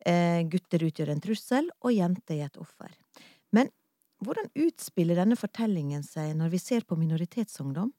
Eh, 0.06 0.44
gutter 0.46 0.84
utgjør 0.86 1.10
en 1.10 1.22
trussel, 1.22 1.70
og 1.82 1.94
jenter 1.94 2.38
er 2.38 2.46
et 2.46 2.60
offer. 2.62 2.92
Men 3.56 3.72
hvordan 4.22 4.48
utspiller 4.66 5.18
denne 5.18 5.38
fortellingen 5.38 6.04
seg 6.06 6.30
når 6.38 6.52
vi 6.54 6.60
ser 6.62 6.86
på 6.86 6.98
minoritetsungdom? 6.98 7.90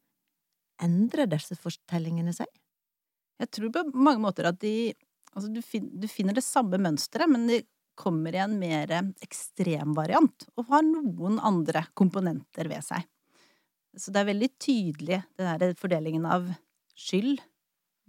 Endrer 0.85 1.27
disse 1.29 1.57
fortellingene 1.59 2.33
seg? 2.35 2.47
Jeg 3.41 3.51
tror 3.53 3.73
på 3.73 3.83
mange 3.93 4.23
måter 4.23 4.49
at 4.51 4.61
de 4.63 4.93
Altså, 5.37 5.51
du, 5.53 5.59
fin, 5.61 5.83
du 6.01 6.07
finner 6.09 6.33
det 6.33 6.41
samme 6.41 6.79
mønsteret, 6.81 7.29
men 7.29 7.43
de 7.45 7.59
kommer 7.99 8.33
i 8.33 8.39
en 8.41 8.55
mer 8.57 8.89
ekstrem 9.21 9.91
variant, 9.93 10.47
og 10.57 10.71
har 10.71 10.81
noen 10.87 11.35
andre 11.45 11.83
komponenter 11.93 12.65
ved 12.71 12.81
seg. 12.81 13.05
Så 13.93 14.09
det 14.09 14.23
er 14.23 14.29
veldig 14.31 14.49
tydelig, 14.57 15.19
den 15.37 15.59
der 15.61 15.75
fordelingen 15.77 16.25
av 16.25 16.47
skyld 16.97 17.43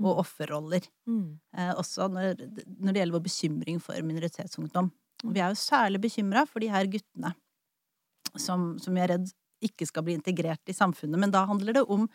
og 0.04 0.22
offerroller. 0.22 0.86
Mm. 1.08 1.38
Eh, 1.56 1.74
også 1.74 2.08
når, 2.12 2.38
når 2.78 2.94
det 2.94 3.02
gjelder 3.02 3.16
vår 3.16 3.26
bekymring 3.26 3.82
for 3.82 4.06
minoritetsungdom. 4.06 4.90
Og 5.26 5.34
vi 5.34 5.42
er 5.42 5.50
jo 5.50 5.58
særlig 5.58 6.00
bekymra 6.04 6.44
for 6.46 6.62
de 6.62 6.70
her 6.70 6.86
guttene 6.90 7.34
som, 8.38 8.74
som 8.78 8.94
vi 8.94 9.02
er 9.02 9.14
redd 9.14 9.30
ikke 9.64 9.88
skal 9.88 10.04
bli 10.06 10.14
integrert 10.14 10.70
i 10.70 10.76
samfunnet. 10.76 11.18
Men 11.18 11.32
da 11.34 11.44
handler 11.48 11.80
det 11.80 11.86
om 11.90 12.06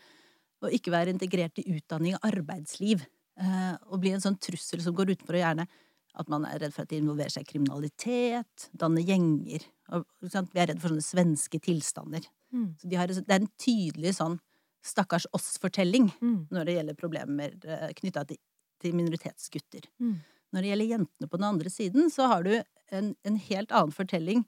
å 0.64 0.70
ikke 0.72 0.92
være 0.94 1.12
integrert 1.12 1.60
i 1.60 1.66
utdanning 1.76 2.16
og 2.16 2.24
arbeidsliv. 2.24 3.04
Eh, 3.34 3.74
og 3.90 4.00
bli 4.00 4.14
en 4.14 4.22
sånn 4.22 4.38
trussel 4.40 4.80
som 4.80 4.94
går 4.96 5.12
utenfor, 5.12 5.36
og 5.36 5.42
gjerne 5.42 5.66
at 6.14 6.30
man 6.30 6.44
er 6.46 6.60
redd 6.62 6.74
for 6.74 6.86
at 6.86 6.92
de 6.92 7.00
involverer 7.02 7.32
seg 7.34 7.42
i 7.42 7.50
kriminalitet, 7.50 8.68
danner 8.78 9.02
gjenger. 9.04 9.66
Og, 9.96 10.06
sant? 10.30 10.52
Vi 10.54 10.62
er 10.62 10.70
redd 10.70 10.80
for 10.80 10.92
sånne 10.92 11.04
svenske 11.04 11.58
tilstander. 11.62 12.26
Mm. 12.54 12.68
Så 12.78 12.90
de 12.90 12.98
har, 13.00 13.10
det 13.10 13.34
er 13.34 13.42
en 13.42 13.54
tydelig 13.60 14.14
sånn 14.20 14.38
stakkars 14.84 15.26
oss-fortelling 15.32 16.10
Mm. 16.20 16.46
når 16.52 16.64
det 16.68 16.74
gjelder 16.76 16.94
problemer 17.00 17.54
knytta 17.96 18.24
til, 18.28 18.38
til 18.82 18.92
minoritetsgutter. 18.98 19.86
Mm. 20.00 20.16
Når 20.52 20.60
det 20.62 20.70
gjelder 20.70 20.90
jentene 20.92 21.28
på 21.30 21.38
den 21.40 21.48
andre 21.48 21.70
siden, 21.72 22.10
så 22.12 22.26
har 22.30 22.42
du 22.44 22.52
en, 22.92 23.14
en 23.24 23.36
helt 23.48 23.72
annen 23.72 23.94
fortelling 23.96 24.44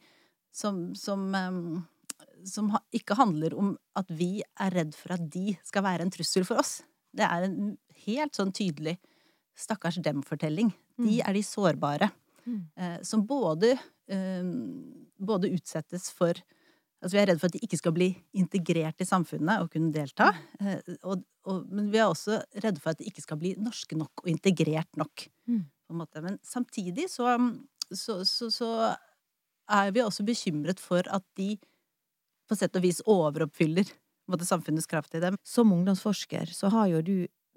som, 0.53 0.95
som, 0.95 1.25
um, 1.35 1.87
som 2.45 2.69
ha, 2.75 2.79
ikke 2.95 3.17
handler 3.19 3.57
om 3.59 3.73
at 3.97 4.07
vi 4.13 4.43
er 4.61 4.71
redd 4.77 4.95
for 4.95 5.17
at 5.17 5.25
de 5.33 5.57
skal 5.67 5.83
være 5.89 6.05
en 6.07 6.13
trussel 6.15 6.45
for 6.47 6.61
oss. 6.63 6.83
Det 7.17 7.25
er 7.25 7.49
en 7.49 7.77
helt 8.07 8.37
sånn 8.37 8.53
tydelig 8.55 8.99
stakkars 9.57 9.97
dem-fortelling. 10.05 10.71
De 10.99 11.17
Mm. 11.19 11.29
er 11.29 11.33
de 11.33 11.43
sårbare. 11.43 12.11
Mm. 12.47 12.61
Eh, 12.77 12.99
som 13.03 13.25
både, 13.27 13.79
eh, 14.09 14.45
både 15.19 15.51
utsettes 15.57 16.11
for 16.13 16.35
Altså 17.03 17.17
vi 17.17 17.21
er 17.21 17.29
redd 17.31 17.41
for 17.41 17.51
at 17.51 17.57
de 17.57 17.65
ikke 17.67 17.79
skal 17.79 17.95
bli 17.95 18.09
integrert 18.41 19.03
i 19.05 19.07
samfunnet 19.09 19.63
og 19.63 19.71
kunne 19.73 19.93
delta. 19.95 20.31
Eh, 20.61 20.95
og, 21.03 21.25
og, 21.47 21.67
men 21.69 21.91
vi 21.93 22.01
er 22.01 22.09
også 22.09 22.41
redde 22.65 22.81
for 22.83 22.95
at 22.95 23.03
de 23.03 23.09
ikke 23.11 23.25
skal 23.25 23.41
bli 23.41 23.53
norske 23.61 23.99
nok 23.99 24.25
og 24.25 24.31
integrert 24.33 24.97
nok. 24.99 25.27
Mm. 25.51 25.67
Men 26.25 26.39
samtidig 26.43 27.11
så, 27.13 27.37
så, 27.93 28.25
så, 28.25 28.51
så 28.51 28.71
er 29.71 29.93
vi 29.95 30.03
også 30.03 30.25
bekymret 30.27 30.81
for 30.83 31.07
at 31.13 31.25
de 31.39 31.55
på 32.47 32.57
sett 32.59 32.77
og 32.79 32.85
vis 32.85 33.03
overoppfyller 33.07 33.91
på 34.27 34.39
samfunnets 34.47 34.89
krav 34.91 35.07
til 35.11 35.23
dem. 35.23 35.39
Som 35.47 35.73
ungdomsforsker 35.75 36.51
så 36.55 36.71
har 36.75 36.91
jo 36.91 37.03
du 37.03 37.17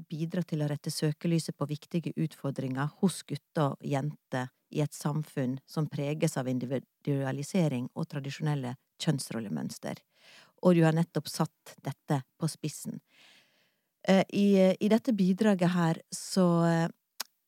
bidratt 0.10 0.52
til 0.52 0.64
å 0.64 0.70
rette 0.70 0.92
søkelyset 0.94 1.58
på 1.58 1.68
viktige 1.70 2.14
utfordringer 2.16 2.92
hos 3.02 3.22
gutter 3.28 3.74
og 3.74 3.86
jenter 3.86 4.52
i 4.70 4.84
et 4.84 4.94
samfunn 4.94 5.58
som 5.68 5.90
preges 5.90 6.38
av 6.38 6.48
individualisering 6.48 7.90
og 7.96 8.08
tradisjonelle 8.12 8.76
kjønnsrollemønster. 9.00 10.00
Og 10.66 10.76
du 10.76 10.84
har 10.84 10.96
nettopp 10.96 11.30
satt 11.32 11.76
dette 11.86 12.22
på 12.40 12.50
spissen. 12.52 13.00
Eh, 14.08 14.24
I, 14.34 14.48
i 14.80 14.90
dette 14.92 15.14
bidraget 15.16 15.74
her 15.76 16.02
så 16.16 16.48
eh, 16.68 16.88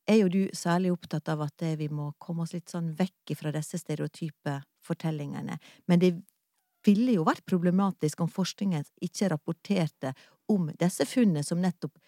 er 0.08 0.20
jo 0.22 0.28
du 0.32 0.42
særlig 0.56 0.92
opptatt 0.92 1.28
av 1.32 1.44
at 1.46 1.64
eh, 1.64 1.76
vi 1.80 1.88
må 1.92 2.12
komme 2.20 2.44
oss 2.44 2.54
litt 2.56 2.72
sånn 2.72 2.92
vekk 2.98 3.34
fra 3.38 3.52
disse 3.54 3.80
stereotype 3.80 4.58
fortellingene. 4.84 5.58
Men 5.88 6.02
det 6.02 6.14
ville 6.86 7.16
jo 7.16 7.26
vært 7.26 7.46
problematisk 7.46 8.24
om 8.24 8.30
forskningen 8.30 8.84
ikke 9.06 9.30
rapporterte 9.32 10.14
om 10.50 10.72
disse 10.80 11.06
funnene 11.08 11.44
som 11.46 11.62
nettopp 11.62 12.00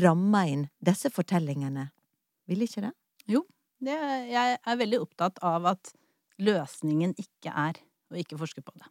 rammer 0.00 0.50
inn 0.52 0.64
disse 0.84 1.10
fortellingene. 1.14 1.88
Ville 2.48 2.66
ikke 2.66 2.88
det? 2.88 2.94
Det, 3.78 3.94
jeg 4.32 4.58
er 4.58 4.80
veldig 4.80 4.98
opptatt 5.04 5.38
av 5.46 5.68
at 5.70 5.92
løsningen 6.42 7.14
ikke 7.18 7.52
er 7.54 7.78
å 8.12 8.18
ikke 8.20 8.38
forske 8.40 8.64
på 8.64 8.74
det. 8.78 8.88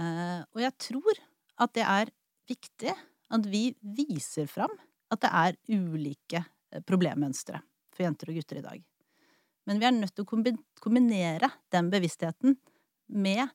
Eh, 0.00 0.40
og 0.52 0.62
jeg 0.62 0.74
tror 0.88 1.20
at 1.64 1.72
det 1.76 1.86
er 1.86 2.12
viktig 2.48 2.92
at 3.36 3.48
vi 3.50 3.70
viser 3.80 4.48
fram 4.50 4.72
at 5.12 5.22
det 5.22 5.30
er 5.30 5.58
ulike 5.72 6.42
eh, 6.42 6.82
problemmønstre 6.86 7.60
for 7.94 8.06
jenter 8.06 8.32
og 8.32 8.40
gutter 8.40 8.60
i 8.60 8.66
dag. 8.66 8.82
Men 9.66 9.80
vi 9.80 9.88
er 9.88 9.94
nødt 9.96 10.14
til 10.14 10.26
å 10.26 10.62
kombinere 10.82 11.50
den 11.74 11.88
bevisstheten 11.90 12.58
med 13.10 13.48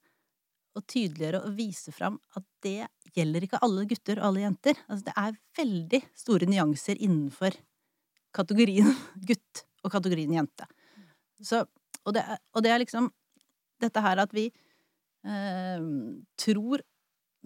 å 0.76 0.82
tydeliggjøre 0.88 1.44
og 1.46 1.56
vise 1.58 1.92
fram 1.96 2.18
at 2.38 2.46
det 2.64 2.88
gjelder 3.16 3.46
ikke 3.46 3.60
alle 3.64 3.86
gutter 3.88 4.20
og 4.20 4.30
alle 4.30 4.46
jenter. 4.46 4.80
Altså 4.88 5.08
det 5.08 5.16
er 5.20 5.40
veldig 5.60 6.02
store 6.24 6.48
nyanser 6.52 7.00
innenfor 7.00 7.56
kategorien 8.36 8.92
gutt 9.30 9.66
og 9.84 9.94
kategorien 9.94 10.36
jente. 10.36 10.68
Så, 11.42 11.64
og, 12.06 12.14
det, 12.16 12.24
og 12.56 12.64
det 12.64 12.74
er 12.74 12.84
liksom 12.84 13.10
dette 13.82 14.04
her 14.06 14.22
at 14.24 14.34
vi 14.36 14.48
eh, 15.26 15.84
tror 16.40 16.84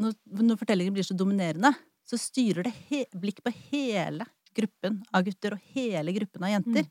når, 0.02 0.16
når 0.44 0.60
fortellingen 0.60 0.96
blir 0.96 1.08
så 1.08 1.16
dominerende, 1.18 1.72
så 2.06 2.20
styrer 2.20 2.68
det 2.68 2.74
he, 2.90 3.06
blikk 3.16 3.40
på 3.46 3.54
hele 3.72 4.28
gruppen 4.56 5.02
av 5.16 5.24
gutter 5.28 5.56
og 5.56 5.72
hele 5.76 6.14
gruppen 6.16 6.44
av 6.46 6.52
jenter. 6.52 6.86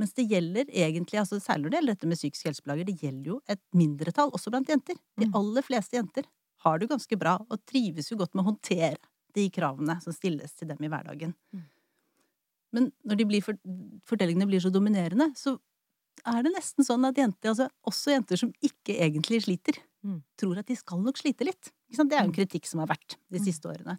Mens 0.00 0.14
det 0.16 0.24
gjelder 0.30 0.68
egentlig, 0.68 1.18
altså 1.20 1.38
særlig 1.40 1.66
når 1.66 1.72
det 1.72 1.78
gjelder 1.78 1.96
dette 1.96 2.10
med 2.10 2.20
psykisk 2.20 2.48
helseplager, 2.48 2.86
det 2.88 2.96
gjelder 3.02 3.32
jo 3.34 3.40
et 3.52 3.60
mindretall 3.76 4.32
også 4.36 4.52
blant 4.52 4.68
jenter. 4.72 4.96
De 5.20 5.28
Mm. 5.28 5.34
aller 5.38 5.62
fleste 5.66 5.96
jenter 5.96 6.24
har 6.64 6.78
det 6.78 6.86
jo 6.86 6.94
ganske 6.94 7.18
bra 7.18 7.34
og 7.48 7.60
trives 7.66 8.10
jo 8.10 8.16
godt 8.16 8.34
med 8.34 8.44
å 8.44 8.50
håndtere 8.52 8.98
de 9.34 9.48
kravene 9.50 10.00
som 10.02 10.12
stilles 10.12 10.52
til 10.56 10.68
dem 10.68 10.80
i 10.84 10.88
hverdagen. 10.88 11.34
Mm. 11.54 11.62
Men 12.72 12.92
når 13.04 13.16
de 13.20 13.24
blir 13.28 13.42
for, 13.44 13.58
fortellingene 14.08 14.48
blir 14.48 14.60
så 14.60 14.72
dominerende, 14.72 15.32
så 15.36 15.58
er 16.26 16.42
det 16.42 16.52
nesten 16.54 16.84
sånn 16.86 17.06
at 17.08 17.16
jenter, 17.18 17.50
altså 17.50 17.68
også 17.88 18.12
jenter 18.16 18.36
som 18.38 18.52
ikke 18.62 18.98
egentlig 19.00 19.42
sliter, 19.46 19.78
Mm. 20.04 20.20
tror 20.36 20.58
at 20.58 20.66
de 20.66 20.74
skal 20.74 20.98
nok 20.98 21.16
slite 21.16 21.44
litt. 21.46 21.70
Det 21.88 21.98
er 22.00 22.24
jo 22.24 22.24
en 22.24 22.32
Mm. 22.32 22.34
kritikk 22.34 22.66
som 22.66 22.80
har 22.80 22.88
vært 22.88 23.16
de 23.30 23.38
Mm. 23.38 23.44
siste 23.44 23.68
årene. 23.70 23.98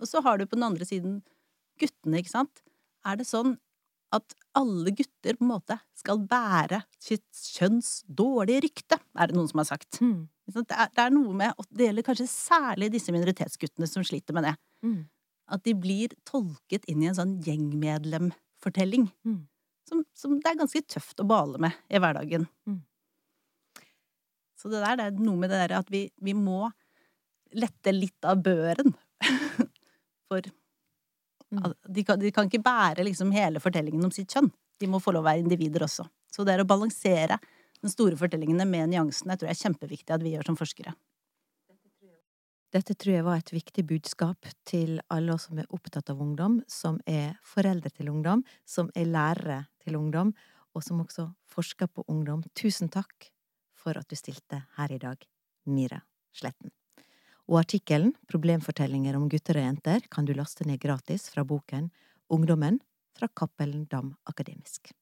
Og 0.00 0.06
så 0.08 0.22
har 0.22 0.38
du 0.38 0.46
på 0.46 0.56
den 0.56 0.62
andre 0.62 0.84
siden 0.84 1.22
guttene, 1.78 2.18
ikke 2.22 2.30
sant. 2.30 2.62
Er 3.04 3.16
det 3.16 3.26
sånn 3.26 3.58
at 4.12 4.34
alle 4.54 4.90
gutter 4.90 5.36
på 5.36 5.42
en 5.42 5.48
måte 5.60 5.78
skal 5.94 6.18
bære 6.18 6.84
sitt 6.98 7.24
kjønns 7.32 8.02
dårlige 8.12 8.62
rykte, 8.62 8.98
er 9.16 9.26
det 9.26 9.36
noen 9.36 9.48
som 9.48 9.58
har 9.58 9.64
sagt. 9.66 10.00
Mm. 10.00 10.28
Det 10.48 10.70
er, 10.70 10.88
det 10.88 10.98
er 10.98 11.10
noe 11.10 11.32
med, 11.34 11.54
og 11.58 11.66
det 11.70 11.86
gjelder 11.88 12.02
kanskje 12.02 12.28
særlig 12.28 12.90
disse 12.90 13.12
minoritetsguttene 13.12 13.86
som 13.88 14.02
sliter 14.02 14.32
med 14.32 14.44
det, 14.44 14.56
Mm. 14.82 15.06
at 15.48 15.62
de 15.64 15.74
blir 15.74 16.08
tolket 16.24 16.84
inn 16.88 17.02
i 17.02 17.06
en 17.08 17.14
sånn 17.14 17.42
gjengmedlemfortelling. 17.42 19.10
Mm. 19.26 19.46
Som, 20.16 20.38
det 20.40 20.50
er 20.50 20.60
ganske 20.60 20.82
tøft 20.84 21.20
å 21.22 21.26
bale 21.28 21.60
med 21.62 21.76
i 21.88 22.00
hverdagen. 22.02 22.46
Mm. 22.68 22.80
Så 24.60 24.70
det 24.70 24.82
der 24.84 24.98
det 25.00 25.06
er 25.08 25.22
noe 25.24 25.40
med 25.40 25.50
det 25.50 25.60
der 25.64 25.78
at 25.80 25.88
vi, 25.90 26.04
vi 26.22 26.34
må 26.36 26.66
lette 27.56 27.92
litt 27.94 28.28
av 28.28 28.42
børen. 28.44 28.94
For 30.28 30.52
Mm. 31.52 31.72
de 31.84 32.04
kan, 32.04 32.20
de 32.20 32.30
kan 32.32 32.48
ikke 32.48 32.62
bære 32.64 33.04
liksom 33.04 33.32
hele 33.34 33.60
fortellingen 33.60 34.04
om 34.06 34.12
sitt 34.14 34.32
kjønn. 34.32 34.48
De 34.80 34.88
må 34.88 35.00
få 35.04 35.12
lov 35.12 35.26
å 35.26 35.28
være 35.28 35.42
individer 35.42 35.84
også. 35.84 36.06
Så 36.32 36.46
det 36.48 36.54
er 36.54 36.62
å 36.62 36.68
balansere 36.68 37.36
den 37.82 37.92
store 37.92 38.16
fortellingene 38.16 38.64
med 38.64 38.88
nyansene, 38.88 39.34
jeg 39.34 39.42
tror 39.42 39.50
jeg 39.50 39.58
er 39.58 39.64
kjempeviktig 39.66 40.14
at 40.14 40.24
vi 40.24 40.32
gjør 40.32 40.48
som 40.48 40.56
forskere. 40.56 40.94
Dette 42.72 42.94
tror 42.96 43.18
jeg 43.18 43.24
var 43.26 43.40
et 43.42 43.50
viktig 43.52 43.82
budskap 43.84 44.46
til 44.64 44.96
alle 45.12 45.34
oss 45.34 45.44
som 45.50 45.58
er 45.60 45.68
opptatt 45.76 46.08
av 46.08 46.20
ungdom, 46.24 46.62
som 46.64 46.96
er 47.04 47.34
foreldre 47.44 47.90
til 47.92 48.08
ungdom, 48.08 48.46
som 48.64 48.88
er 48.96 49.10
lærere 49.10 49.58
til 49.84 49.98
ungdom, 49.98 50.32
og 50.72 50.84
som 50.84 51.02
også 51.04 51.26
forsker 51.52 51.90
på 51.92 52.06
ungdom. 52.08 52.40
Tusen 52.56 52.88
takk 52.88 53.28
for 53.76 53.98
at 54.00 54.08
du 54.08 54.16
stilte 54.16 54.62
her 54.78 54.94
i 54.94 55.00
dag, 55.02 55.20
Mira 55.68 56.00
Sletten. 56.32 56.72
Og 57.50 57.60
artikkelen 57.60 58.14
Problemfortellinger 58.30 59.20
om 59.20 59.28
gutter 59.28 59.60
og 59.60 59.66
jenter 59.66 60.08
kan 60.08 60.24
du 60.24 60.32
laste 60.32 60.64
ned 60.64 60.80
gratis 60.80 61.28
fra 61.34 61.44
boken 61.44 61.90
Ungdommen 62.32 62.80
fra 63.12 63.28
Cappelen 63.28 63.84
Dam 63.90 64.14
Akademisk. 64.24 64.94